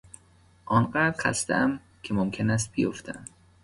آنقدر 0.65 1.15
خستهام 1.19 1.79
که 2.03 2.13
ممکن 2.13 2.49
است 2.49 2.71
بیفتم. 2.71 3.25